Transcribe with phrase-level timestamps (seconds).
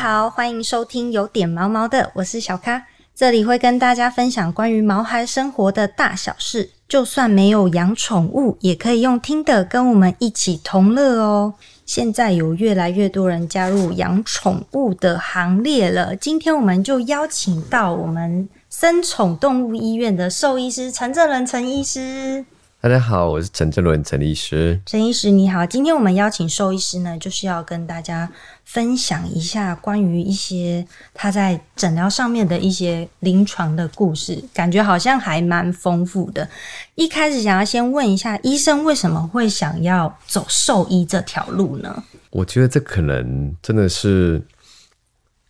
[0.00, 2.84] 好，欢迎收听有点毛毛的，我是小咖，
[3.16, 11.54] 这里会跟大家分享关于毛孩生活的大小事，就算没有养宠物，也可以用听的跟我们一起同乐哦。
[11.84, 22.44] 现在有越来越多人加入养宠物的行列了，今天我们就邀请到我们生宠动物医院的兽医师陈正伦陈医师。
[22.80, 24.80] 大家好，我是陈正伦陈医师。
[24.86, 28.30] 陈医师你好，今天我们邀请兽医师呢，就是要跟大家
[28.64, 36.48] 分享一下关于一些他在诊疗上面的一些临床的故事，感觉好像还蛮丰富的。
[36.94, 42.04] 一开始想要先问一下医生，为什么会想要走兽医这条路呢？
[42.30, 44.40] 我觉得这可能真的是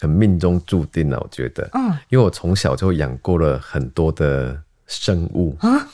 [0.00, 1.20] 很命中注定了。
[1.20, 5.86] 我觉得，嗯，因为我从小就养过了很多的生物啊。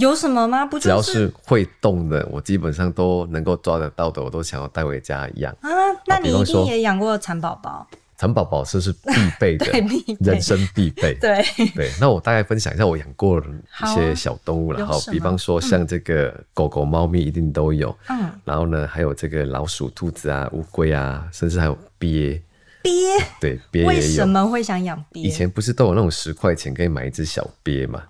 [0.00, 0.64] 有什么吗？
[0.64, 5.68] 不就是，只要是会动的，我基本上都能够抓得到的，我都想要带回家养啊。
[6.06, 7.86] 那你一定也养过蚕宝宝？
[8.16, 9.66] 蚕宝宝是是必备的，
[10.20, 11.14] 人生必备。
[11.20, 11.42] 对
[11.74, 17.96] 对，那我大概分享一下我养过一些小动物，然后比方说像这个狗狗、猫咪一定都有。
[18.10, 18.30] 嗯。
[18.44, 22.38] 然后呢，还有这个老鼠、兔子啊、乌龟啊，甚至还有鳖。
[22.82, 22.92] 鳖？
[23.40, 23.88] 对，鳖也有。
[23.88, 25.22] 为什么会想养鳖？
[25.22, 28.02] 以前不是都有那种十块钱可以买一只小鳖吗？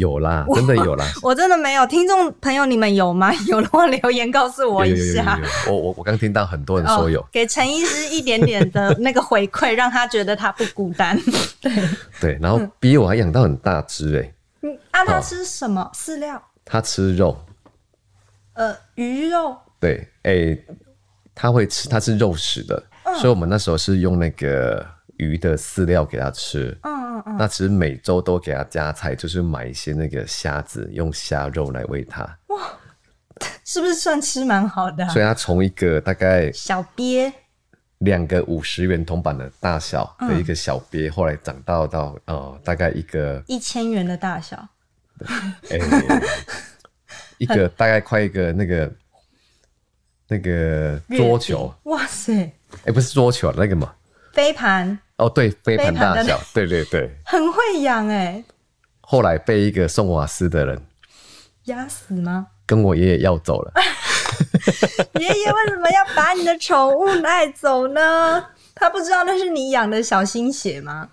[0.00, 1.04] 有啦，真的有啦！
[1.22, 3.30] 我真的没有，听众朋友，你们有吗？
[3.46, 5.38] 有的话留言告诉我一下。
[5.38, 11.20] 有有有有有，我我我刚听到很多人说有，哦、给陈医师一点点的那个回馈，让他觉得他不孤单。
[11.60, 11.72] 对
[12.18, 14.32] 对，然后鳖我还养到很大只哎。
[14.62, 16.42] 嗯，啊，他吃什么饲料？
[16.64, 17.38] 他吃肉。
[18.54, 19.54] 呃，鱼肉。
[19.78, 20.64] 对，哎、欸，
[21.34, 24.82] 他会吃，他是肉食的，嗯、所以我们那时候是用那个
[25.18, 26.74] 鱼的饲料给他吃。
[26.84, 26.99] 嗯。
[27.38, 32.22] 那其实每周都给他加菜，就是买一些那个虾子，用虾肉来喂他。
[32.48, 32.58] 哇，
[33.64, 35.08] 是不是算吃蛮好的啊？
[35.10, 37.32] 所以他从一个大概小鳖，
[37.98, 44.56] 两个五十元铜板的大小的一个小鳖，后来长到到呃大概一个一千元的大小。
[45.70, 45.78] 哎，
[47.38, 48.92] 一个大概快一个那个
[50.28, 51.74] 那个桌球。
[51.84, 52.50] 哇塞！
[52.84, 53.92] 哎，不是桌球，啊那个嘛，
[54.32, 54.98] 飞盘。
[55.16, 58.42] 哦，对，飞盘大小，对对对， 很会养哎。
[59.00, 60.80] 后来被一个送瓦斯的人
[61.64, 62.46] 压死吗？
[62.64, 63.72] 跟我爷爷要走了。
[65.20, 68.42] 爷爷为什么要把你的宠物带走呢？
[68.74, 71.08] 他不知道那是你养的小心血吗？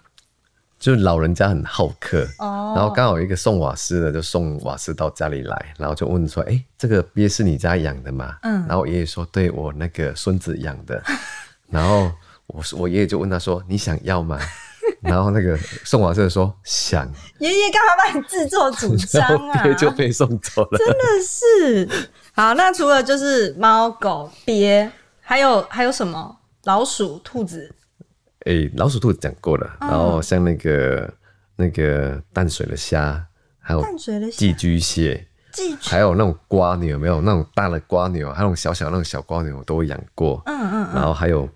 [0.79, 11.03] 就是老人家很好客哦，然后刚好有一个送瓦斯的就送瓦斯到家里来，然后就问说：“哎，这个鳖是你家养的吗？”嗯，然后爷爷说：“对，我那个孙子养的。”
[11.69, 12.09] 然后。
[12.47, 14.39] 我我爷爷就问他说：“你想要吗？”
[15.01, 17.05] 然后那个送瓦斯的说：“想。”
[17.39, 19.61] 爷爷干嘛帮你自作主张啊？
[19.67, 20.77] 鳖就被送走了。
[20.77, 22.53] 真的是好。
[22.53, 26.37] 那除了就是猫狗鳖，还有还有什么？
[26.63, 27.73] 老鼠、兔子。
[28.45, 29.69] 哎、欸，老鼠、兔子讲过了。
[29.81, 31.13] 嗯、然后像那个
[31.57, 33.23] 那个淡水的虾，
[33.59, 38.31] 还有淡水的寄居蟹，寄居还有那种瓜牛，有没有那种大的瓜牛？
[38.31, 40.41] 还有那种小小那种小瓜牛，我都养过。
[40.45, 40.95] 嗯嗯，嗯。
[40.95, 41.47] 然后还有。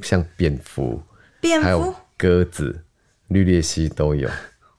[0.00, 1.02] 像蝙蝠，
[1.40, 2.82] 蝙蝠，还有鸽子、
[3.28, 4.28] 绿鬣蜥都有。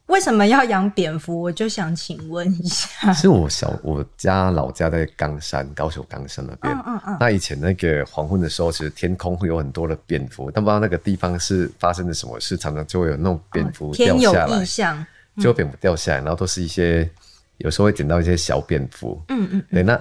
[0.08, 1.42] 为什么要养蝙蝠？
[1.42, 3.12] 我就想请问一下。
[3.14, 6.74] 其实我小我家老家在冈山，高雄冈山那边。
[6.76, 7.18] 嗯嗯嗯。
[7.20, 14.46] 那以前那个黄昏的时候，其实天空会有很多的蝙蝠，但不知道那个地方是发生了什么事，常常就会有那种蝙蝠掉下来。
[14.46, 15.06] 天有异象。
[15.38, 17.10] 就蝙蝠掉下来，然后都是一些
[17.58, 19.20] 有时候会捡到一些小蝙蝠。
[19.30, 19.64] 嗯嗯。
[19.72, 20.00] 对，那。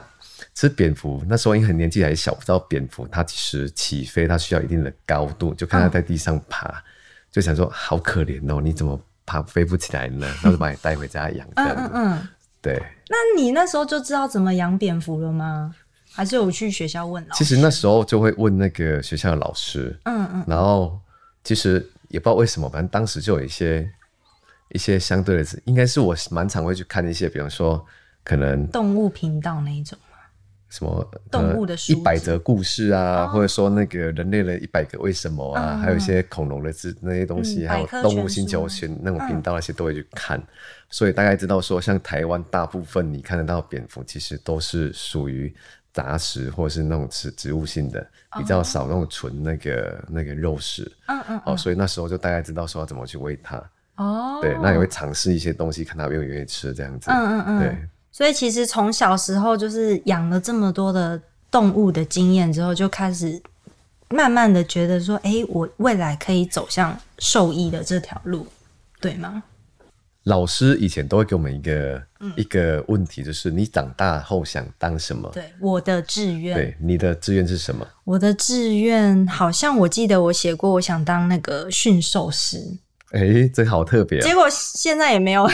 [0.55, 6.75] 吃蝙蝠那时候因为很年纪还小，不知道蝙蝠它其实起飞它需要一定的高度，就看它在地上爬，哦、
[7.31, 10.27] 就想说好可怜哦，你怎么爬飞不起来呢？
[10.43, 11.83] 然后就把你带回家养这样子。
[11.83, 12.29] 嗯嗯嗯，
[12.61, 12.83] 对。
[13.09, 15.75] 那你那时候就知道怎么养蝙蝠了吗？
[16.13, 17.43] 还是有去学校问老师？
[17.43, 19.99] 其实那时候就会问那个学校的老师。
[20.05, 20.45] 嗯嗯。
[20.47, 21.01] 然后
[21.43, 23.91] 其实也不知道为什么，反正当时就有一些
[24.69, 27.83] 一些相对的，应该是我蛮常会去看一些，比方说
[28.23, 29.99] 可能动物频道那一种。
[30.73, 40.43] 什么动物的一百则故事啊，或者说那个人类的一百个为什么啊，还有一些恐龙的字那些东西，还有动物星球群那种频道那些都会去看，
[40.89, 45.55] 所以大概知道说，像台湾大部分你看得到蝙蝠，其实都是属于
[45.93, 48.07] 杂食或是那种植植物性的，
[48.39, 50.91] 比较少那种纯那个那个肉食。
[51.09, 51.41] 嗯嗯。
[51.45, 53.63] 哦，所以那时候就大概知道说要怎么去喂它。
[53.97, 54.39] 哦。
[54.41, 57.11] 对，那也会尝试一些东西，看它愿不愿意吃这样子。
[57.11, 57.61] 嗯嗯嗯。
[57.61, 57.89] 对。
[58.13, 61.21] 所以其实从小时候就是养了这么多的
[61.51, 63.41] 动物的经验之后，就开始
[64.11, 68.47] 慢慢的觉得说，哎、欸，我未来可以走向兽医的这条路，
[69.01, 69.43] 对吗？
[70.25, 75.29] 老师以前都会给我们一个、嗯、一个问题，就是你长大后想当什么？
[75.33, 76.55] 对，我的志愿。
[76.55, 77.85] 对，你的志愿是什么？
[78.05, 82.77] 我的志愿好像我记得我写过，我想当那个驯兽师。
[83.13, 84.23] 哎、欸，这好特别、喔。
[84.23, 85.49] 结果现在也没有。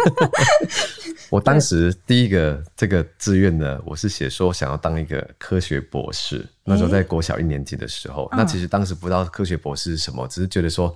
[1.30, 6.38] 我当时第一个这个志愿呢，我是写说想要当一个科学博士。
[6.38, 10.94] 欸、那时候在国小一年级的时候，嗯、那其实当时不知道科学博士是什么，只是觉得说。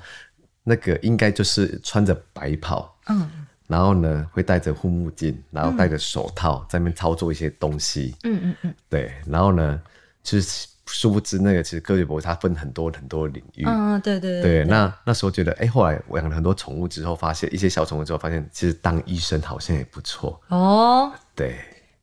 [0.65, 9.81] 那个应该就是穿着白袍，嗯，然后呢会戴着护目镜，然后戴着手套，在那边操作一些东西，嗯嗯嗯，对，然后呢，
[10.23, 20.41] 就是殊不知那个其实科学博士它分很多很多领域，嗯对对对，对，那那时候觉得，哎，后来我养了很多宠物之后，发现一些小宠物之后，发现其实当医生好像也不错。
[20.49, 21.57] 哦，对，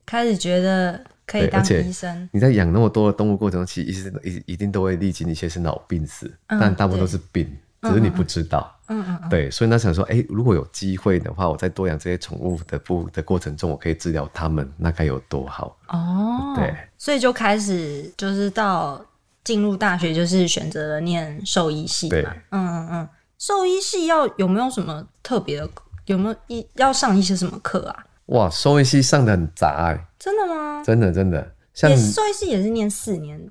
[0.04, 2.28] 开始觉得可以当医生。
[2.32, 7.56] 你在养那么多的动物过程中，其实一一定都会历经一些是老病死，但大部分都是病。
[7.88, 16.54] 只是你不知道，嗯嗯，嗯对，所以他想说，哎、欸，如果有机会的话，我在多养这些宠物的不的过程中，我可以治疗它们，那该有多好哦。
[16.56, 19.04] 对，所以就开始就是到
[19.44, 22.10] 进入大学，就是选择了念兽医系嘛。
[22.10, 25.68] 对，嗯嗯嗯，兽医系要有没有什么特别的？
[26.06, 28.04] 有没有一要上一些什么课啊？
[28.26, 30.82] 哇，兽医系上的很杂哎、欸，真的吗？
[30.84, 33.50] 真的真的，像兽医系也是念四年。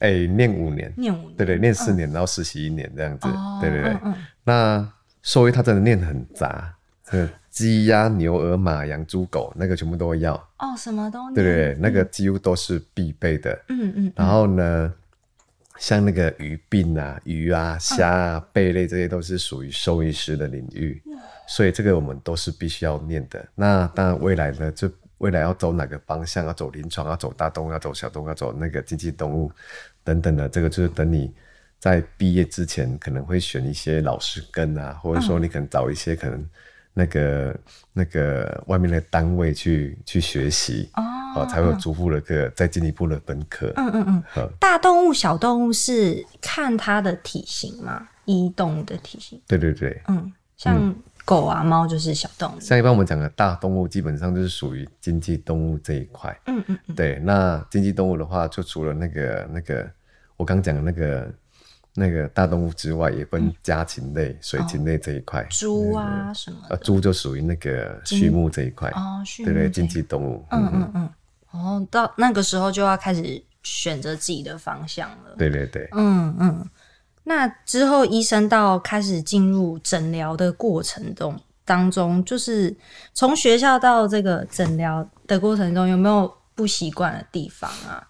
[0.00, 3.92] 哎、欸，念五年，念五年，对对，念四年，嗯、然后实习一年这样子，哦、对对对。
[3.92, 4.14] 嗯嗯、
[4.44, 4.92] 那
[5.22, 6.72] 兽医他真的念很杂，
[7.04, 10.34] 这个鸡鸭牛鹅马羊猪狗那个全部都会要。
[10.58, 11.34] 哦，什么都念。
[11.34, 13.58] 对对那个几乎都是必备的。
[13.68, 14.12] 嗯嗯。
[14.14, 14.94] 然后呢，
[15.78, 21.18] 像那个鱼病啊、鱼啊、虾啊、贝类这些都是属于兽医师的领域，嗯、
[21.48, 23.44] 所以这个我们都是必须要念的。
[23.54, 26.46] 那当然，未来呢，就未来要走哪个方向？
[26.46, 27.08] 要走临床？
[27.08, 27.72] 要走大动物？
[27.72, 28.28] 要走小动物？
[28.28, 29.52] 要走那个经济动物？
[30.02, 31.32] 等等的，这个就是等你
[31.78, 36.48] 在毕业之前，可能会选一些老师跟啊，或者说你可能找一些可能
[36.94, 37.58] 那个、嗯、
[37.92, 40.90] 那个外面的单位去去学习
[41.36, 43.72] 哦，才会有逐步的个再进一步的本科。
[43.76, 44.50] 嗯嗯嗯。
[44.58, 48.08] 大动物、小动物是看它的体型吗？
[48.24, 49.40] 一动物的体型？
[49.46, 50.00] 对对对。
[50.08, 50.94] 嗯，像
[51.28, 52.58] 狗啊、猫就是小动物。
[52.58, 56.34] 像一般我们讲的大动物，基本上就是属于经济动物这一块。
[56.46, 56.94] 嗯嗯嗯。
[56.94, 59.86] 对，那经济动物的话，就除了那个那个。
[60.38, 61.34] 我刚讲的那个
[61.94, 65.44] 那个大动物之外，也分家禽类、嗯、水禽类这一块。
[65.50, 66.58] 猪、哦、啊什么？
[66.70, 68.88] 呃，猪就属于那个畜牧这一块。
[68.90, 69.46] 哦，畜牧。
[69.46, 70.46] 对对，经济动物。
[70.52, 71.10] 嗯嗯嗯。
[71.50, 75.34] 哦，到那个时候就要开始选择自己的方向了。
[75.36, 75.88] 对对对。
[75.90, 76.64] 嗯嗯。
[77.28, 82.74] 那之后，医生到开始进入诊疗的过程中当中，就是
[83.12, 88.08] 从学校到这个诊疗的过程中，有没有不习惯的地方啊？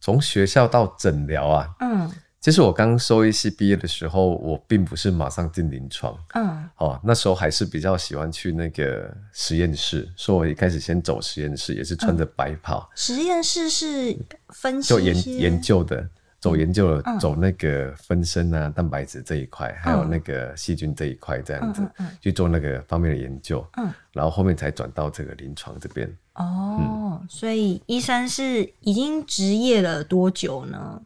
[0.00, 2.08] 从学校到诊疗啊，嗯，
[2.40, 12.88] 其实我刚收医系毕业的时候，我并不是马上进临床，嗯，哦，那时候还是比较喜欢去那个实验室，所以我一开始先走实验室，也是穿着白袍。
[12.94, 14.16] 实验室是
[14.50, 16.08] 分析就研研究的，
[16.46, 21.82] 走研究了，嗯、走那个分身啊、蛋白质这一块，嗯、还有那个细菌这一块，这样子、
[22.20, 26.08] 去做那个方面的研究，嗯，然后后面才转到这个临床这边。
[26.34, 31.02] 哦，嗯、所以医生是已经执业了多久呢？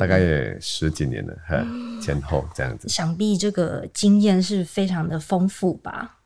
[0.00, 1.36] 大概也十几年了，
[2.00, 2.88] 前后这样子。
[2.88, 6.16] 想必这个经验是非常的丰富吧？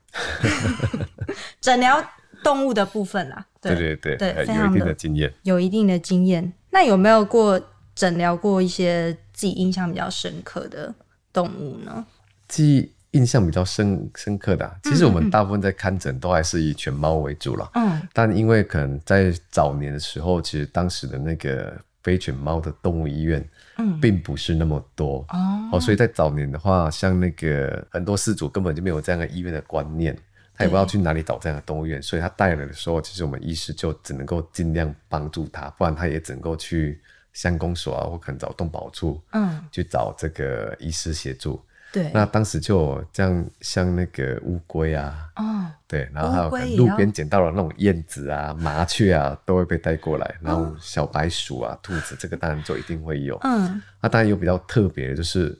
[1.59, 2.01] 诊疗
[2.41, 6.53] 动物的部分啦，对对对对，有一定的经验，有一定的经验。
[6.69, 7.59] 那有没有过
[7.95, 10.93] 诊疗过一些自己印象比较深刻的
[11.31, 12.05] 动物呢？
[12.47, 12.91] 记。
[13.13, 17.69] 印象比较深深刻的、啊，其实我们大部分在看诊都还是以犬猫为主了。
[17.75, 23.47] 嗯，但因为可能在早年的时候，其实当时的那个非犬猫的动物医院，
[23.77, 25.23] 嗯，并不是那么多。
[25.29, 30.17] 哦，哦，所以在早年的话，像那个很多饲主根本就没有这样的医院的观念，
[30.55, 36.99] 他也不知道去哪里找这样的动物医院，所以他带来的时候，其实我们医师就只能够尽量帮助他，不然他也只能够去
[37.33, 41.61] 乡公所啊，或可能找动保处，嗯，去找这个医师协助。
[41.91, 50.35] 对，那当时就这样，像那个乌龟啊，哦，对，然后还有可能路边捡到了那种燕子啊、麻雀啊，都会被带过来。
[50.41, 53.37] 然后小白鼠啊、兔子，这个当然就一定会有。
[53.43, 55.55] 嗯，那当然有比较特别的，就是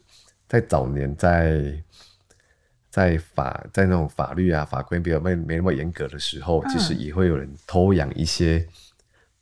[0.48, 1.72] 在早年在
[2.90, 8.68] 在法在那种法律啊法规比较没没那么严格的时候，其实也会有人偷养一些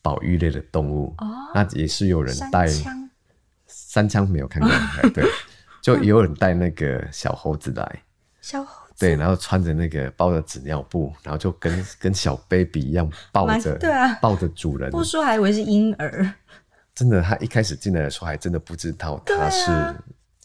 [0.02, 1.14] 保育类的动物。
[1.18, 2.68] 哦，那也是有人带
[3.68, 5.26] 山羌没有看过，对。
[5.82, 8.04] 就也有人带那个小猴子来，
[8.40, 14.92] 小猴子对，然后穿着那个包着纸尿布，然后就跟 跟小 baby 一样抱着，对啊，抱着主人。
[14.92, 16.32] 不说还以为是婴儿。
[16.94, 19.96] 真的，他一开始进来的时候还真的不知道他是，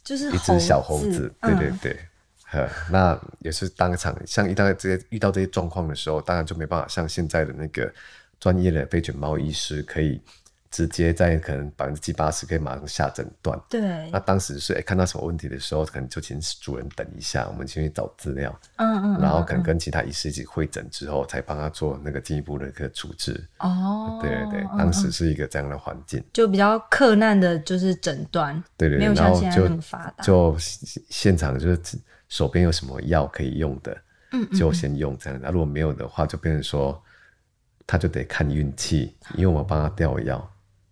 [0.02, 1.30] 就是一只小猴子。
[1.42, 1.98] 对对对。
[2.46, 7.92] 呵，那也是当场像遇到这些遇到这些状况的时候，当然就没办法像现在的那个
[8.40, 10.20] 专业的非犬猫医师可以。
[10.68, 13.58] 直接在可能百分之七八十可以马上下诊断。
[13.70, 14.10] 对。
[14.10, 18.54] 那当时是哎、欸、看到什么问题的时候，可能就请主人等一下，我们先去找资料。
[18.76, 19.20] 嗯嗯，嗯。
[19.22, 23.42] 然后可能跟其他医师一起会诊之后，才帮他做那个进一步的一个处置。
[23.60, 24.18] 哦。
[24.20, 26.22] 对对对，当时是一个这样的环境。
[26.30, 28.62] 就比较克难的，就是诊断。
[28.76, 28.98] 对对对。
[28.98, 30.24] 没有像现在那么发达。
[30.24, 31.80] 就现场就是
[32.28, 33.96] 手边有什么药可以用的，
[34.32, 35.40] 嗯，就先用这样。
[35.40, 37.02] 那如果没有的话，就变成说
[37.86, 40.50] 他就得看运气，因为我们帮他调药。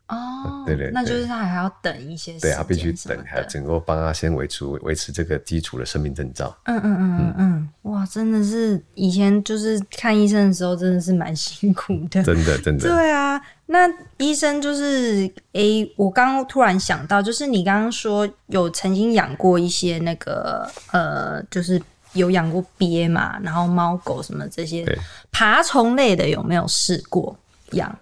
[0.08, 6.54] 哦，对，对对，那就是他还要等一些对他，必须等，还要整个帮他先维持维持这个基础的生命征兆。
[6.64, 12.86] 嗯嗯嗯嗯嗯，哇，真的是以前就是看医生的时候真的是蛮辛苦的，真的 真的。
[12.86, 21.80] 对啊，那医生就是，哎、欸，我刚刚突然想到，就是你刚刚说有曾经养过一些那个呃，就是
[22.14, 24.84] 有养过鳖嘛，然后猫狗什么这些
[25.30, 27.36] 爬虫类的有没有试过
[27.72, 27.96] 养？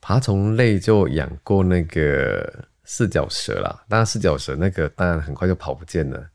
[0.00, 6.26] 爬虫类就养过那个四脚蛇啦，当然四脚蛇那个当然很快就跑不见了。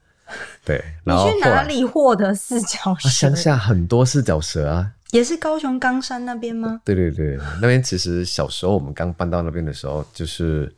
[0.63, 3.09] 对， 然后，后你去哪里获得四脚蛇？
[3.09, 6.81] 乡、啊、下很多四脚蛇啊，也是高雄冈山那边吗？
[6.85, 10.73] 对对对，那边其实小时候我们刚搬到那边的时候，就是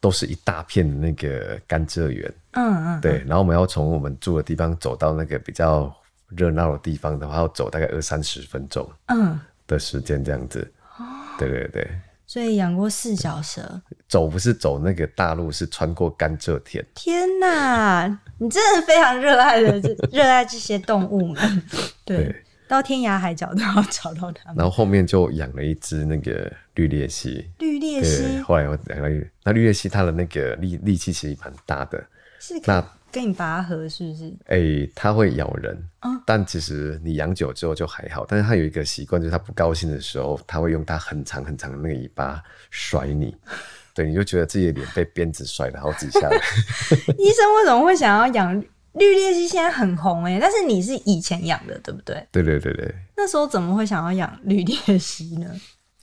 [0.00, 2.32] 都是一大片的那个甘蔗园。
[2.56, 5.94] 嗯嗯，对，然后我们要从我们住的地方走到那个比较
[6.28, 8.86] 热闹的地方的话，要走大概二三十分钟。
[9.06, 10.60] 嗯，的时间这样子。
[10.98, 11.04] 哦
[11.38, 11.86] 对对对，
[12.26, 16.82] 所以养过四脚蛇，走不是走那个大路，是穿过甘蔗田。
[16.94, 18.08] 天哪，
[18.38, 19.78] 你真的非常热爱的，
[20.10, 21.62] 热爱这些动物们。
[22.06, 22.36] 对，对，
[22.66, 24.56] 到天涯海角都要找到它们。
[24.56, 27.46] 然后后面就养了一只那个绿鬣蜥。
[27.58, 29.08] 绿鬣蜥，后来我养了
[29.44, 32.02] 那绿鬣蜥，它的那个力力气其实蛮大的。
[32.46, 32.84] 是那。
[33.12, 34.26] 跟你拔河是不是？
[34.46, 38.26] 哎、欸，它会咬人，嗯，但其实你养久之后就还好。
[38.28, 43.34] 但是它有一个习惯，就是它不高兴的时候，它会用它很长很长的那个尾巴甩你，
[43.94, 46.28] 对，你就觉得自己的脸被鞭子甩了好几下。
[47.16, 48.60] 医生为什么会想要养
[48.92, 49.48] 绿鬣蜥？
[49.48, 52.22] 现在很红哎，但是你是以前养的，对不对？
[52.30, 52.94] 对对对对。
[53.16, 55.50] 那时候怎么会想要养绿鬣蜥呢？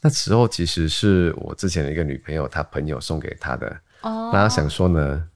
[0.01, 3.67] 那时候其实是我之前的一个女朋友，她朋友送给她的。
[4.01, 4.31] 哦。
[4.33, 5.27] 那她想说呢？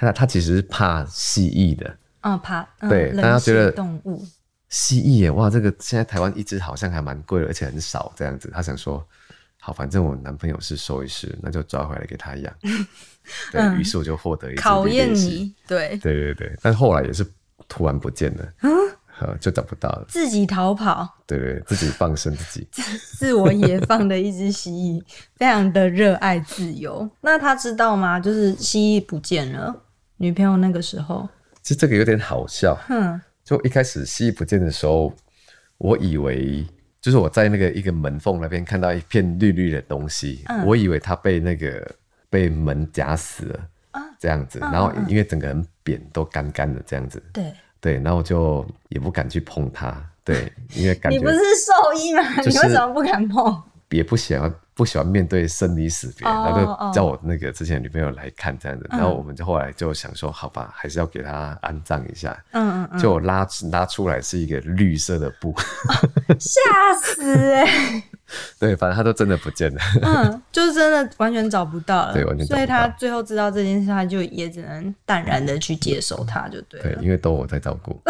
[0.00, 4.24] 他他其实是怕蜥蜴的，嗯，怕，嗯、对，但他觉得动物
[4.70, 8.50] 蜥蜴耶，哇，这个现在台湾一只好像还蛮贵的，而且很少这样子。
[8.54, 9.06] 他想说，
[9.58, 12.54] 好，反正我男朋友是兽医师，那就抓回来给他养。
[13.52, 17.26] 对，于、嗯、是我就获得一只考验你，对，对对对，但后来也是
[17.68, 22.66] 突然不见了，嗯，就找不到了，自己逃跑，对对，自己放生自己，
[23.18, 25.02] 自我野放的一只蜥蜴，
[25.36, 27.08] 非常的热爱自由。
[27.20, 28.18] 那他知道吗？
[28.18, 29.82] 就是蜥蜴不见了。
[30.22, 31.26] 女朋友那个时候，
[31.62, 32.78] 其实这个有点好笑。
[32.90, 35.10] 嗯，就一开始蜥蜴不见的时候，
[35.78, 36.62] 我以为
[37.00, 41.90] 就是我在那个一个门缝那边看到一片绿绿的东西，嗯、我以为它被那个
[42.28, 43.60] 被门夹死了，
[43.92, 44.58] 啊、这样子。
[44.58, 47.50] 然后因为整个人扁都干干的这样子，对
[47.80, 52.36] 对，然后我就也不敢去碰它，对，因为感觉你不是兽医吗？
[52.42, 53.62] 就是、你为什么不敢碰？
[53.90, 59.00] 也不喜欢不喜欢面对生离死别，oh, 然后就叫我那个之前女朋友来看这样子，oh.
[59.00, 62.36] 然后我们就后来就想说，好吧，还是要给她安葬一下。
[62.52, 65.54] 嗯嗯嗯，就拉拉出来是一个绿色的布，
[66.38, 68.02] 吓、oh, 死哎、欸！
[68.58, 69.80] 对，反正他都真的不见了。
[70.02, 72.12] 嗯，就是真的完全找不到了。
[72.12, 72.56] 对，完全找不到。
[72.56, 76.80] 所以他最后知道这件事，他就也只能淡然的去接受他，就对。
[76.80, 78.00] 对，因为都我在照顾。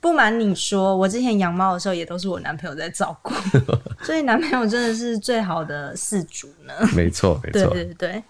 [0.00, 3.32] 不瞒你说，我之前养猫的时候也都是我男朋友在照顾，
[4.02, 6.72] 所以男朋友真的是最好的饲主呢。
[6.94, 7.70] 没错，没错。
[7.70, 8.22] 对对对。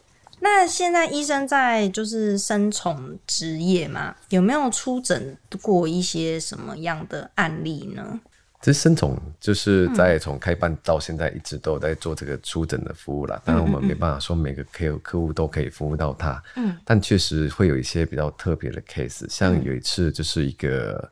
[0.42, 8.18] 那现在医生在就是生宠职业嘛，有没有出诊过一些什么样的案例呢？
[8.60, 13.40] 其实生宠就是在从开办到现在一直都有在做这个出诊的服务啦。
[13.42, 19.26] 当然我们没办法说每个客客户都可以服务到他，嗯，但确实会有一些比较特别的 case。
[19.30, 21.10] 像有一次就是一个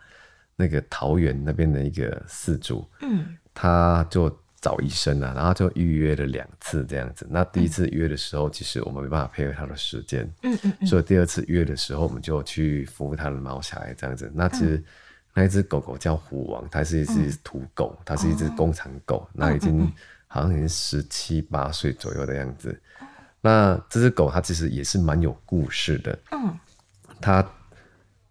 [0.57, 4.29] 那个桃园那边的一个四主，嗯，他就
[4.61, 7.27] 找医生啊，然后就预约了两次这样子。
[7.31, 14.31] 那第一次约的时候，其实我们没办法配合他的时间，嗯嗯，所以第二次约的时候，我们就去服务他的毛小孩这样子。
[14.35, 14.85] 那其实。
[15.35, 19.93] 那一只狗狗叫虎王，它是一只土狗，嗯、它是一只工厂狗，哦、那已经
[20.27, 22.81] 好像已经十七八岁左右的样子。
[23.01, 23.07] 嗯、
[23.41, 26.19] 那这只狗它其实也是蛮有故事的。
[26.33, 26.59] 嗯，
[27.21, 27.49] 它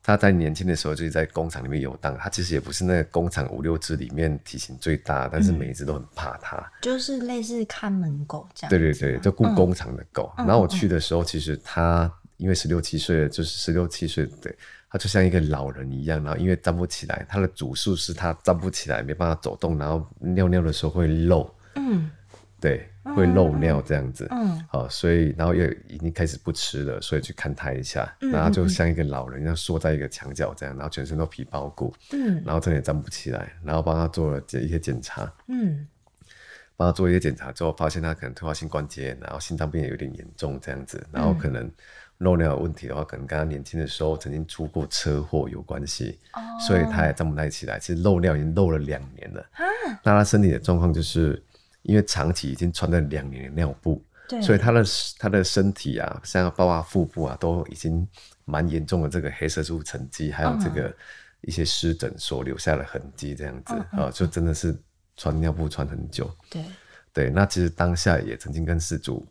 [0.04, 8.70] 它在年轻的时候就是在工厂里面游荡，它其实也不是那个工厂五六只里面体型最大，但是每一只都很怕它，就是类似看门狗这样。
[8.70, 10.34] 对对对，就雇工厂的狗。
[10.38, 14.54] 嗯、然后我去的时候，其实它因为十六七岁，就是十六七岁对。
[14.90, 22.10] 它就像一个老人一样，然后因为站不起来，他的主诉是他站不起来，没办法走动，然后尿尿的时候会漏，嗯，
[22.62, 35.86] 对，会漏尿这样子，嗯，好，所以然后又已经开始不吃了，所以去看他一下，然后就像一个老人一样缩在一个墙角这样，然后全身都皮包骨，嗯，然后这里也站不起来，然后帮他做了一些检查，嗯，
[36.78, 41.70] 帮他做一些检查之后，发现他可能退化性关节炎，然后心脏病也有点严重这样子，然后可能。
[42.20, 46.44] 漏尿有问题的话，可能跟他年轻的时候曾经出过车祸有关系，oh.
[46.68, 47.78] 所以他也站不太起来。
[47.78, 49.46] 其实漏尿已经漏了两年了。
[49.56, 50.00] Huh?
[50.04, 51.42] 那他身体的状况就是，
[51.84, 54.84] 因为长期已经穿了两年的尿布，对所以他的
[55.20, 58.08] 他的身体啊，像包括腹部啊，都已经
[58.46, 60.92] 蛮严重的这个黑色素沉积，还有这个
[61.42, 64.02] 一些湿疹所留下的痕迹，这样子啊、uh huh.
[64.06, 64.76] 呃，就真的是
[65.16, 66.28] 穿尿布穿很久。
[66.50, 66.66] 对
[67.14, 69.28] 对，那其实当下也曾经跟事主。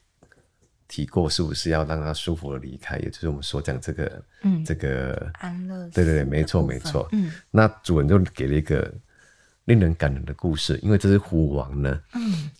[0.88, 8.92] 提过是不是要让他舒服的离开，也就是我们所讲这个，嗯，这个安乐，对对对，没错没错，嗯，那主人就给了一个
[9.64, 12.50] 令人感人的故事，因为这只虎王呢，嗯，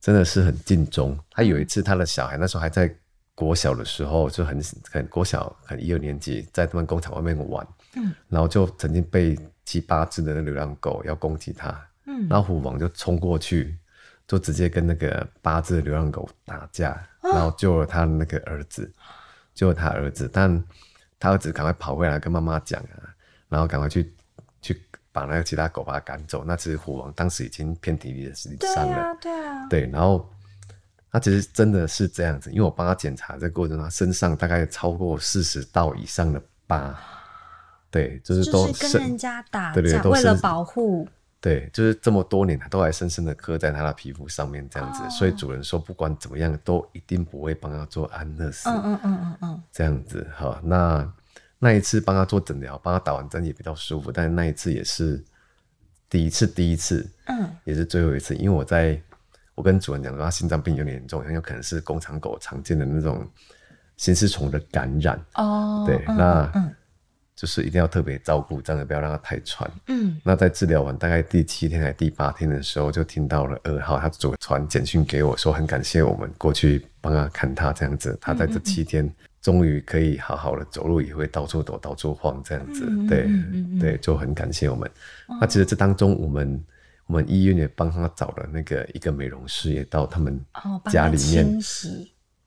[0.00, 1.18] 真的是很尽忠。
[1.30, 2.92] 他有一次他的小孩那时候还在
[3.34, 11.68] 国小的时候，就很很国小很一二年级，在他们工厂外面玩，嗯，然后就曾经被七八只的流浪狗要攻击他，
[12.06, 13.76] 嗯，然后虎王就冲过去。
[14.26, 16.90] 就直接跟那个八只流浪狗打架，
[17.20, 18.90] 啊、然后救了他的那个儿子，
[19.52, 20.64] 救了他儿子，但
[21.18, 23.12] 他儿子赶快跑回来跟妈妈讲啊，
[23.50, 24.14] 然后赶快去
[24.62, 26.42] 去把那个其他狗把它赶走。
[26.42, 30.26] 那只虎王当时已经遍体鳞伤了，对啊，对啊，对，然后
[31.12, 36.98] 他其实真的是这样子，因为我帮他检查这个过程中，他身上大概超过四十道以上的疤，
[37.90, 41.06] 对，就是都是跟人家打架，对对对，都是为了保护。
[41.44, 45.02] 对，就是这么多年，它都还深深的刻在它的皮肤上面，这样子。
[45.02, 45.12] Oh.
[45.12, 48.66] 所以主人说，不管怎么样，都一定不会帮它做安乐死。
[48.70, 50.58] 嗯嗯嗯嗯嗯，这样子哈。
[50.64, 51.12] 那
[51.58, 55.22] 那一次帮它做诊疗，帮它打完针也比较舒服，但是那一次也是
[56.08, 58.34] 第一次，第一次，嗯，也是最后一次。
[58.36, 58.98] 因为我在
[59.54, 63.28] 我跟主人讲说，他心脏病有点严重，很有可能是工厂狗常见的那种
[63.98, 65.22] 心丝虫的感染。
[65.34, 65.86] 哦，oh.
[65.86, 66.63] 对，那。
[67.34, 69.68] 嗯就是一定要特别照顾，这样不要让它太喘。
[69.88, 82.86] 嗯，那在治疗完大概第七天还是第八天的时候，就听到了二号，他主传简讯给我说，很感谢我们过去帮他看他这样子，他在这七天终于可以好好的走路，也会到处走、到处晃这样子。
[83.08, 83.28] 对
[83.80, 84.88] 对，就很感谢我们。
[85.40, 86.64] 那其实这当中，我们
[87.06, 90.40] 我们医院也帮他找了那个一个美容师，也到他们
[90.88, 91.60] 家里面。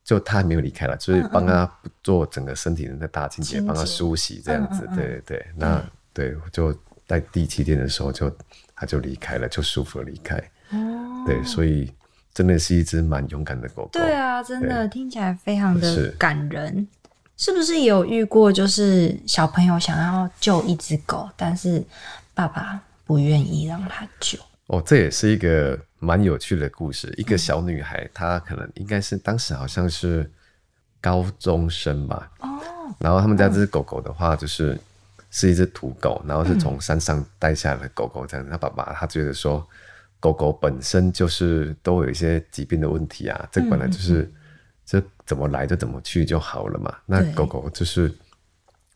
[0.08, 1.70] 就他还没有离开了，就是帮他
[2.02, 5.46] 做整个身体的大清洁，帮他梳洗这样子，对对对。
[5.54, 6.74] 那对，就
[7.06, 8.34] 在第七天的时候就
[8.74, 10.36] 他就离开了，就舒服的离开。
[10.70, 11.92] 哦，对，所以
[12.32, 13.90] 真的是一只蛮勇敢的狗狗。
[13.92, 16.88] 对啊，真的听起来非常的感人。
[17.36, 21.84] 是不是也有遇过，就是小朋友想要救一只狗，但是
[22.32, 24.38] 爸爸不愿意让他救？
[24.68, 25.78] 哦，这也是一个。
[25.98, 30.30] 蛮有趣的故事，一个小女孩，嗯、她可能应该是当时好像是
[31.00, 32.30] 高中生吧。
[32.40, 32.48] 哦。
[32.98, 34.80] 然后他们家这只狗狗的话，就是、嗯、
[35.30, 38.46] 是一只土狗，然后是从山上带下来的狗狗这样。
[38.48, 39.66] 他、嗯、爸爸他觉得说，
[40.20, 44.32] 狗狗本身就是都有一些疾病的问题啊，这本来就是，嗯、
[44.86, 46.94] 这怎么来就怎么去就好了嘛。
[47.06, 48.12] 那狗狗就是。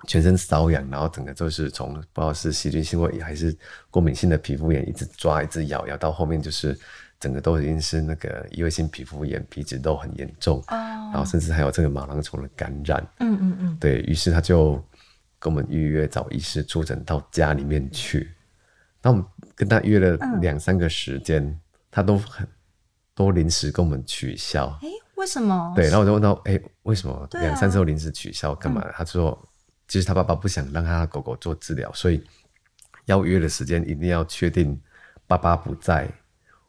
[0.09, 3.57] 全身瘙痒，然后整个就是从不知道是细菌性或还是
[3.91, 6.77] 过敏性的皮肤炎，一直抓，一直咬，咬到后面就是
[7.21, 13.01] 整个都已经是那个异位性皮肤炎，皮脂都很严重，哦、然后甚至还有这个马囊虫的感染。
[13.21, 14.75] 嗯嗯嗯，对，于是他就
[15.39, 18.29] 跟我们预约找医师出诊到家里面去。
[19.01, 21.61] 那我们跟他约了两三个时间，嗯、
[21.93, 22.47] 他都很
[23.15, 24.67] 都临时跟我们取消。
[24.83, 25.73] 哎，为什么？
[25.77, 28.53] 对，然后我就问到，哎，为什么两三次都临时取消？
[28.57, 28.83] 干嘛？
[28.85, 29.49] 嗯、他说。
[29.93, 32.25] 其实他爸爸不想让他的狗狗做治疗，所以
[33.05, 34.81] 要约的时间一定要确定
[35.27, 36.09] 爸爸不在，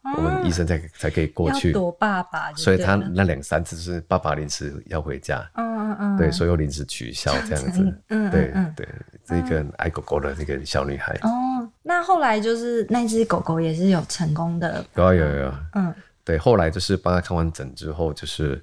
[0.04, 1.72] 嗯、我们医生才才可以过去。
[1.72, 8.90] 躲爸爸，所以他那两三次是爸爸临时要回家，嗯嗯嗯，对，所以又临时取消这样子，嗯，嗯对对，
[9.24, 11.18] 这一个爱狗狗的这个小女孩。
[11.22, 18.62] 哦，那后来就是那只狗狗也是有成功的，有有有，嗯，对，后来就是帮他看完诊之后，就是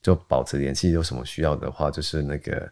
[0.00, 2.66] 就保持联系，有什么需要的话，就是那个。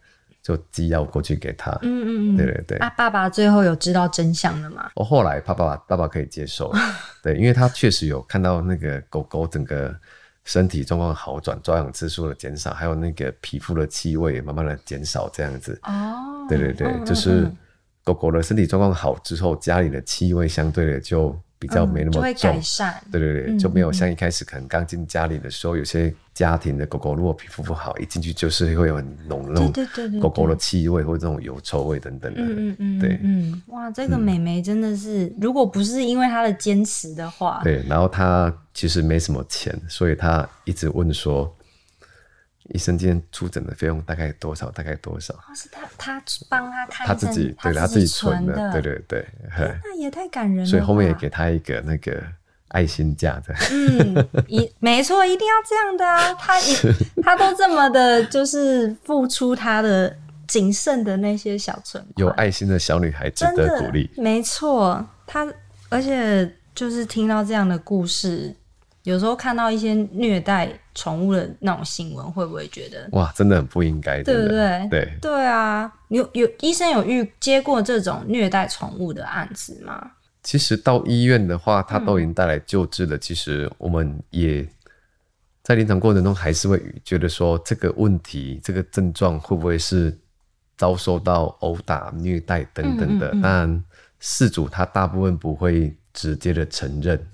[0.48, 2.78] 就寄药过去给他，嗯嗯嗯，对对对。
[2.78, 4.88] 啊，爸爸最后有知道真相了吗？
[4.94, 6.72] 哦，后来爸爸爸爸可以接受，
[7.22, 9.94] 对，因为他确实有看到那个狗狗整个
[10.44, 15.78] 身体状况好转，抓痒次数的减少，还有那个皮肤的气味也慢慢的减少，这样子。
[15.82, 17.52] 哦，对对对，嗯嗯嗯，就是
[18.02, 22.94] 狗狗的身体状况好之后，家里的气味相对的就比较没那么重，嗯、会改善。
[23.10, 29.72] 对对对，就没有像一开始可能刚进家里的时候，有些家庭的狗狗如果皮肤不好，一进去就是会有很浓那种
[30.20, 32.40] 狗狗的气味或者这种油臭味等等的。
[32.42, 41.52] 嗯嗯对，嗯，哇，这个美眉真的是，嗯、如果不是因为她的坚持的话，对，然后她其实没什么钱，所以她一直问说。
[42.68, 44.70] 医生今天出诊的费用大概多少？
[44.70, 45.32] 大概多少？
[45.34, 49.26] 哦、是他他帮他看，他自己对他自己存的，对对对，
[49.84, 50.66] 那也太感人了。
[50.66, 52.22] 所以后面也给他一个那个
[52.68, 53.54] 爱心价的。
[53.70, 56.34] 嗯，一没错，一定要这样的啊！
[56.38, 56.74] 他一
[57.22, 60.14] 他都这么的，就是付出他的
[60.46, 64.10] 仅剩的那些小存，有爱心的小女孩值得鼓励。
[64.16, 65.46] 没错，他
[65.88, 68.54] 而且就是听到这样的故事。
[69.04, 74.88] 有时候看到一些虐待宠物的那种新闻，会不会觉得哇，真的很不应该，对不对？
[74.90, 80.10] 对对啊，有有医生有遇接过这种虐待宠物的案子吗？
[80.42, 83.16] 其实到医院的话，他都已经带来救治了。
[83.16, 84.66] 嗯、其实我们也
[85.62, 90.18] 在临床过程中，还是会觉得说这个问题、这个症状会不会是
[90.76, 93.30] 遭受到殴打、虐待等等的？
[93.34, 93.84] 当然、嗯嗯嗯，
[94.20, 97.24] 饲主他大部分不会直接的承认。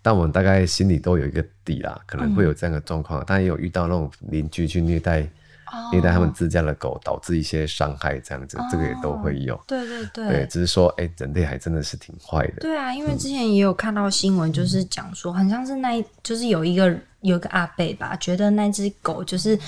[0.00, 9.58] 但我们大概心里都有一个底啦，可能会有这样的状况，但、嗯、也有遇到那种邻居去虐待、哦、虐待他们自家的狗，导致一些伤害，这样子，哦、这个也都会有。
[9.66, 12.60] 对对对，对，只是说，哎、欸，人类还真的是挺坏的。
[12.60, 16.88] 对啊，因为之前也有看到新闻，就是讲说，很像是那，就是有一个
[17.20, 19.58] 有一个阿伯吧，觉得那只狗就是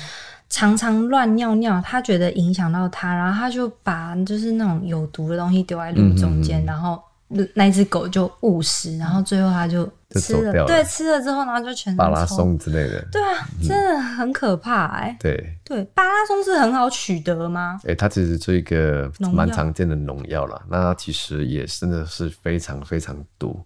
[0.48, 7.02] 常常乱尿尿，他觉得影响到他，然后他就把就是那种有毒的东西丢在路中间，嗯、然后。
[7.54, 13.00] 那只狗就误食，然后最后他就吃了，了对，吃了之后，然后就全身巴拉松之类的。
[13.12, 15.16] 对啊，真的很可怕哎、欸。
[15.20, 17.78] 对对，巴拉松是很好取得吗？
[17.84, 20.60] 哎、欸，它其实是一个蛮常见的农药啦。
[20.68, 23.56] 那它其实也真的是非常非常毒。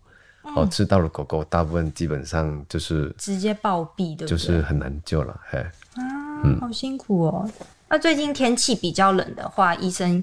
[0.43, 5.41] 嗯、哦，吃到了狗狗，大部分基本上就是直接暴毙的，就是很难救了。
[5.49, 5.59] 嘿，
[5.95, 6.03] 啊，
[6.45, 7.51] 嗯、好辛苦哦。
[7.89, 10.23] 那最近天气比较冷的话，医生。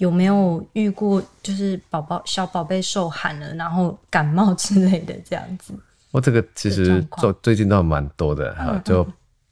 [0.00, 5.74] 有没有遇过就是宝宝小宝贝受寒了，然后感冒之类的这样子？
[6.10, 9.06] 我这个其实做最近倒蛮多的哈，嗯、就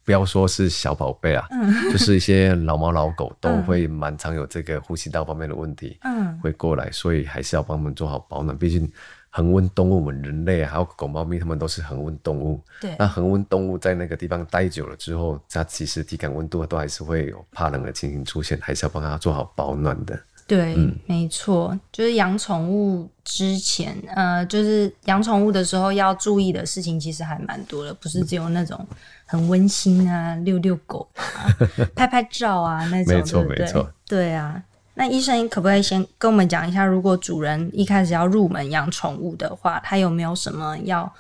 [0.04, 8.56] 不要说是小宝贝啊，嗯、就是一些老猫老狗都会蛮常有这个呼吸道方面的问题，嗯，会过来，所以还是要帮他们做好保暖。
[8.56, 8.90] 毕竟
[9.28, 12.58] 恒温动物，我们人类还有狗猫咪，它们都是恒温动物。
[12.80, 20.18] 对，那恒温动物在那个地方待久了之后，它其实体感温度都还是会有怕冷的情形出现，还是要帮它做好保暖的。
[20.48, 28.84] 对，嗯、没错，就是养宠物之前，呃，就是养宠物的时候要注意的事情，其实还蛮多的，不是只有那种
[29.26, 31.52] 很温馨啊， 遛遛狗啊，
[31.94, 34.62] 拍拍照啊那种，没错没错，对啊。
[34.94, 41.12] 那医生可不可以先跟我们讲一下，如果主人一开始要入门养宠物的话，他有没有什么要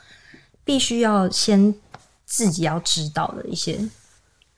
[0.64, 1.72] 必须要先
[2.24, 3.78] 自己要知道的一些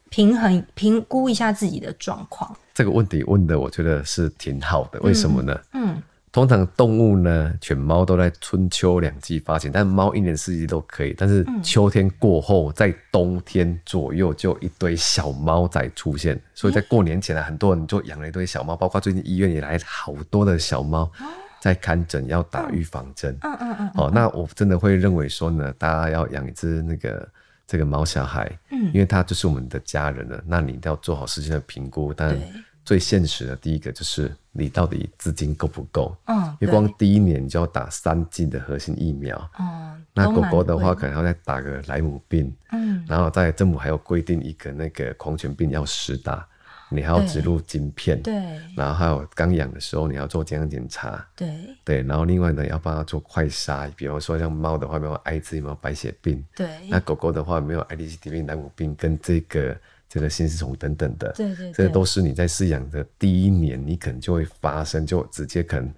[0.08, 2.56] 平衡评估一下自己的状况？
[2.80, 4.98] 这个问题问的，我觉得是挺好的。
[5.00, 5.54] 为什么呢？
[5.74, 11.14] 嗯，嗯通常动物呢，犬猫都在春秋两季发情，但猫一年四季都可以。
[11.18, 16.40] 但是秋天过后，在冬天左右就一堆小猫仔出现。
[16.54, 21.12] 所以在过年前呢，很多人就养了一堆小猫，包括最近医院也来好多的小猫
[21.60, 23.36] 在看诊，要打预防针。
[23.42, 23.90] 嗯嗯嗯。
[23.90, 27.28] 好，那我真的会认为说呢，大家要养一只那个。
[27.66, 32.12] 这个猫小孩，嗯，因为它就是我们的家人了，那你一定要做好事先的评估。
[32.12, 32.36] 但
[32.84, 36.16] 最现实的第一个就是你到底资金够不够？
[36.26, 46.46] 嗯，因为光第一年就要打三剂的核心疫苗，哦，那狗狗的话可能要再打个莱姆病，嗯，然后在政府还有规定一个那个狂犬病要实打。
[46.92, 48.34] 你还要植入晶片，对，
[48.76, 51.48] 然后还有刚养的时候你要做健康检查，对，
[51.84, 59.76] 对，然后另外呢要帮它做快筛，比如说像猫的话有没有艾滋，有没有白血病，对，那狗狗的话有没有 IDCD 病、莱姆病跟这个
[60.10, 65.90] 这个心丝虫等等的，对对，对，这都是你在饲养的第一年你可能就会发生，就直接可能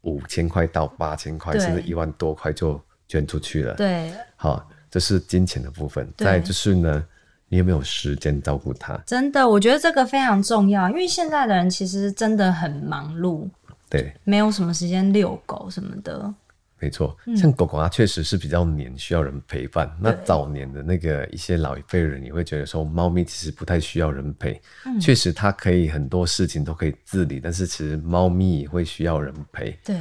[0.00, 7.04] 五千块到八千块，甚至一万多块就捐出去了，对，好，这是金钱的部分，再就是呢。
[7.48, 8.96] 你有没有时间照顾它？
[9.04, 13.46] 真的，我觉得这个非常重要，因为现在的人其实真的很忙碌，
[13.90, 16.34] 对，没有什么时间遛狗什么的。
[16.82, 19.86] 没错，像狗狗它确实是比较黏，需要人陪伴。
[19.94, 24.60] 嗯、那早年的那个一些老一辈人，也会觉得说，猫咪其实不太需要人陪。
[24.84, 29.78] 嗯，确实它可以很多事情都可以自理，但是其实猫咪也会需要人陪。
[29.84, 29.96] 对。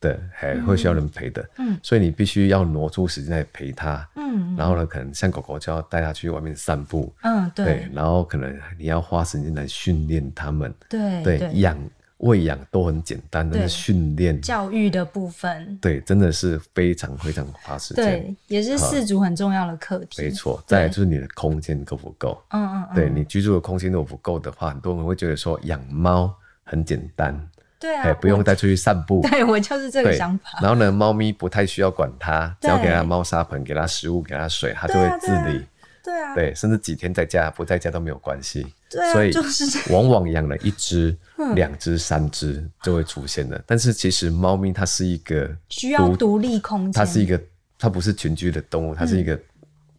[0.00, 11.78] 对，还会需要人陪的，嗯，所以你必须要挪出时间来陪它，嗯，然后呢，可能像狗狗就要带它去外面散步，嗯，对，然后可能你要花时间来训练它们，对，对，养
[12.22, 20.22] 喂养都很简单，但是训练教育的部分，对，真的是非常非常花时间，对，也是饲主很重要的课题。
[20.22, 22.40] 没错，再来就是你的空间够不够？
[22.50, 26.32] 嗯嗯，嗯，对你居住的空间如果不够的话，很多人会觉得说养猫
[26.62, 27.36] 很简单，
[27.80, 29.20] 对啊，不用带出去散步。
[29.28, 30.60] 对，我就是这个想法。
[30.60, 35.66] 然后呢，猫咪不太需要管它，只要给它猫砂盆，给它食物，给它水，它就会自理。
[36.04, 38.64] 对啊，对，甚至几天在家不在家都没有关系。
[38.92, 41.16] 对啊，所以就是往往养了一只、
[41.56, 43.60] 两只、三只就会出现了。
[43.66, 47.40] 但是其实猫咪它是一个需要独立空间，它是一个
[47.78, 49.38] 它不是群居的动物，它是一个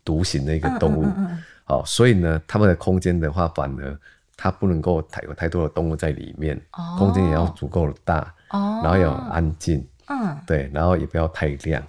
[0.06, 1.06] 独行的一个动物。
[1.66, 4.00] 好，所以呢，它们的空间的话，反而
[4.36, 6.62] 它不能够太有太多的动物在里面，
[6.98, 11.82] 空间也要足够的大，然后要安静，嗯，对，然后也不要太亮。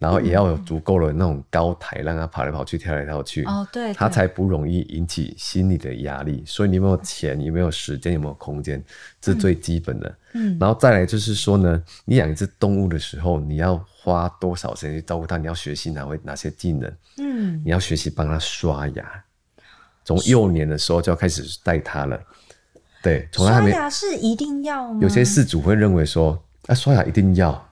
[0.00, 6.42] 然后也要有足够的那种高台，让它跑来跑去、跳来跳去，哦，对，它才不容易引起心理的压力。
[6.46, 8.82] 所以你有没有钱，有没有时间，有没有空间，
[9.20, 10.16] 这是最基本的。
[10.32, 15.36] 嗯，然后再来就是说呢，你养一只动物的时候，你要花多少时间去照顾它？
[15.36, 16.90] 你要学习哪位哪些技能？
[17.18, 19.24] 嗯，你要学习帮它刷牙，
[20.02, 22.18] 从幼年的时候就要开始带它了。
[23.02, 24.98] 对，从它还没刷牙是一定要吗？
[25.02, 27.69] 有些事主会认为说，啊，刷牙一定要。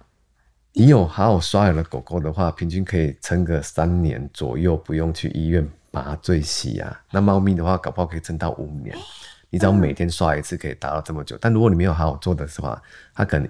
[0.72, 7.00] 你有好好刷牙的狗狗的话，平均可以撑个三年左右，不用去医院麻醉洗牙。
[7.10, 8.96] 那猫咪的话，搞不好可以撑到五年。
[9.50, 11.36] 你只要每天刷一次，可以达到这么久。
[11.40, 12.80] 但如果你没有好好做的话，
[13.14, 13.48] 它可能。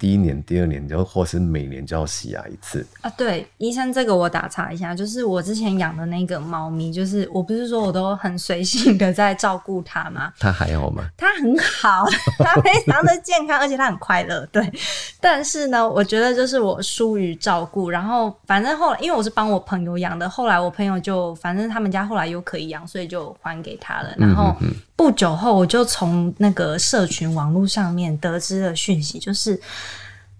[0.00, 3.12] 第一年、第二年，就或是每年就要洗牙一次啊。
[3.18, 10.32] 对，医生，这个我打岔一下，就是我之前养的那个猫咪，就是我不是说我都很随性的在照顾它吗？
[10.38, 11.04] 它还好吗？
[11.18, 12.06] 它很好，
[12.42, 14.46] 它非常的健康，而且它很快乐。
[14.46, 14.72] 对，
[15.20, 24.14] 但是呢，我觉得就是我疏于照顾，然后反正后来，因为我是帮我朋友养的，后来我朋友就反正他们家后来又可以养，所以就还给他了。
[24.16, 24.56] 然后
[25.00, 29.58] 不久后，我就从那个社群网络上面得知了讯息，就是。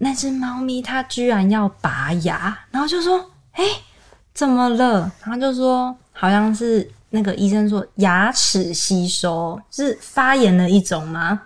[0.02, 3.18] 那只猫咪它居然要拔牙，然后就说
[3.52, 3.70] ：“哎、欸，
[4.32, 11.42] 怎么了？”然后就说：“好像是那个医生说牙齿吸收是发炎的一种吗？”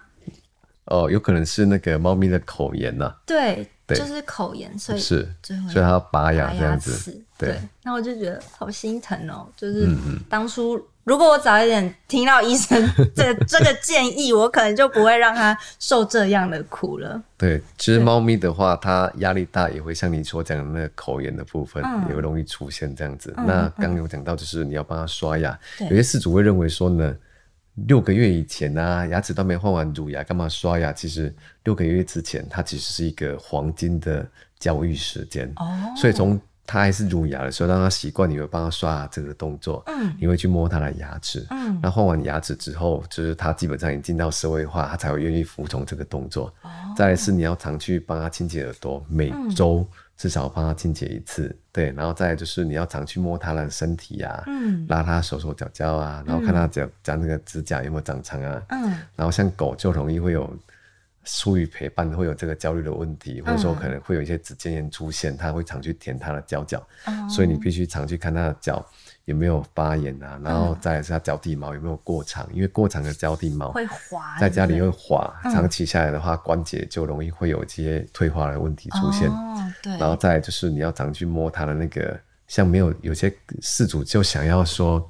[0.87, 3.17] 哦，有可能是那个猫咪的口炎呐、啊。
[3.27, 7.13] 对，就是口炎，所以是，所以它要拔牙这样子。
[7.37, 9.89] 对，对，那我就觉得好心疼哦，就是
[10.29, 10.81] 当初。
[11.05, 12.83] 如果我早一点听到医生
[13.15, 17.23] 这这个建议，我可能就不会让他受这样的苦了。
[17.37, 23.35] 对，其实猫咪的话，它压力大也会像你所讲的那个口炎的部分，也会容易出现这样子。
[23.37, 27.15] 嗯、那刚刚有讲到，就是你要帮它刷牙，嗯、有些事主会认为说呢，
[27.87, 30.91] 六个月以前啊，牙齿都没换完乳牙，干嘛刷牙？
[30.91, 34.27] 其实六个月之前，它其实是一个黄金的
[34.59, 35.53] 教育时间。
[35.57, 46.53] 哦，所以从它还是乳牙的时候，让他习惯，你会帮他刷这个动作，嗯，你会去摸他的牙齿，嗯，那换完牙齿之后，就是他基本上已经进到社会化，他才会愿意服从这个动作。
[46.63, 58.83] 哦，再来是你要常去帮他清洁耳朵，每周至少帮他清洁一次，嗯，对，然后再来就是你要常去摸他的身体啊，嗯，拉他手手脚脚啊，然后看他脚脚那个指甲有没有长长啊，嗯，
[59.15, 60.51] 然后像狗就容易会有。
[61.25, 68.85] 疏于陪伴会有这个焦虑的问题，或者说可能会有一些指尖炎出现，他会常去舔他的脚脚，嗯，所以你必须常去看他的脚
[69.25, 79.31] 有没有发炎啊，然后再来是他脚底毛有没有过长，因为过长的脚底毛会滑，在家里会滑，长期下来的话，关节就容易会有一些退化的问题出现。
[79.99, 85.09] 然后再来就是你要常去摸他的那个，像没有有些事主就想要说。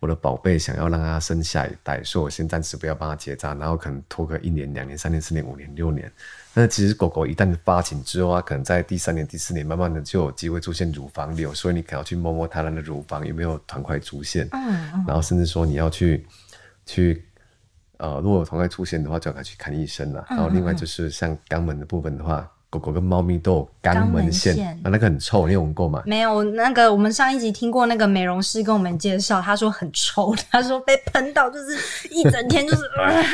[0.00, 6.10] 我的宝贝想要让它生下一代，所以我先暂时不要帮它结扎，然后可能拖个一年、两年、三年、四年、五年、六年。
[6.54, 14.48] 那其实狗狗一旦发情之后啊，可能在第三年、第四年，慢慢的就有机会出现乳房瘤，所以你可能要去摸摸它的乳房有没有团块出现。
[14.52, 15.04] 嗯嗯。
[15.06, 16.26] 然后甚至说你要去
[16.86, 17.24] 去
[17.96, 20.24] 呃，如果有团块出现的话，就要去看医生了。
[20.30, 22.50] 然后另外就是像肛门的部分的话。
[22.70, 26.02] 狗狗跟猫咪都有肛门腺，啊，那个很臭，你有闻过吗？
[26.06, 33.24] 没有，那个我们上一集听过那个美容师跟我们介绍，他说很臭，他说被喷到就是一整天就是、呃、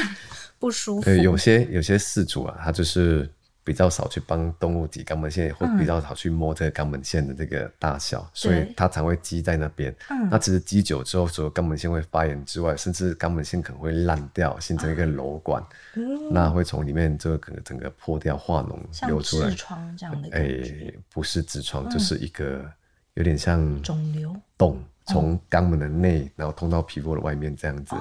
[0.58, 1.04] 不舒服。
[1.04, 3.30] 对，有些有些饲主啊，他就是。
[3.64, 9.94] 比较少去帮动物挤肛门腺，或比较少去摸这个肛门腺的这个大小，嗯、所以它常会积在那边。
[10.30, 19.48] 那其实积久之后，除了肛门腺会发炎之外，甚至肛门腺可能会烂掉，形成一个瘘管，嗯、那会从里面这个可能整个破掉，化脓流出来。
[19.48, 20.28] 痔疮这样的？
[20.32, 22.70] 哎、欸，不是痔疮，就是一个
[23.14, 27.94] 有点像肿瘤洞，从肛门的内，然后通到皮肤的外面这样子。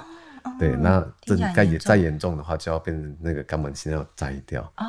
[0.44, 4.62] 哦、对，那这该也再严重的话，就要变成那个肛门腺要摘掉。
[4.76, 4.84] 哦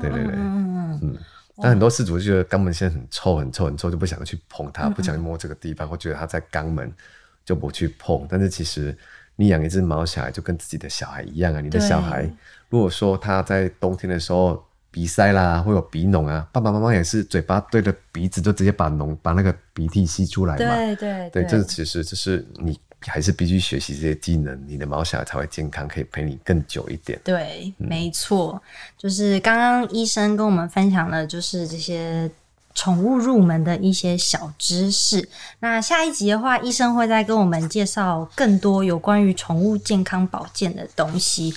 [0.00, 1.16] 对对对，嗯嗯，
[1.56, 6.92] 但很多饲主就觉得肛门腺很臭很臭很臭，就不想去碰它，不想去摸这个地方，或觉得它在肛门
[7.44, 8.26] 就不去碰。
[8.28, 8.96] 但是其实
[9.36, 11.60] 你养一只毛小孩就跟自己的小孩一样啊。
[11.60, 12.30] 你的小孩
[12.68, 20.76] 如果说他在冬天的时候鼻塞啦，会有鼻脓啊，爸爸妈妈也是嘴巴对着鼻子就直接把脓把那个鼻涕吸出来嘛。
[20.76, 27.18] 对对对，这其实就是你还是必须学习这些技能，你的毛小孩才会健康，可以陪你更久一点。
[27.24, 28.60] 对，嗯、没错，
[28.98, 32.30] 就是刚刚医生跟我们分享了，就是这些。
[32.72, 35.28] 宠物入门的一些小知识。
[35.58, 41.52] 那下一集的话，医生会再跟我们介绍更多有关于宠物健康保健的东西。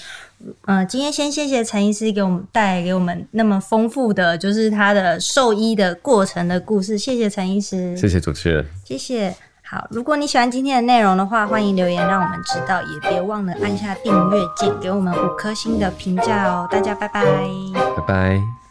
[0.65, 6.97] 呃，今天先谢谢陈医师给我们带来给我们那么丰富的，就是他的兽医的过程的故事。
[6.97, 9.35] 谢谢陈医师，谢谢主持人，谢谢。
[9.73, 16.67] 好，如果你喜欢今天的内容的话，欢迎留言让我们知道，也别忘了按下订阅键，给我们五颗星的评价哦。
[16.69, 17.23] 大家拜拜，
[17.97, 18.62] 拜拜。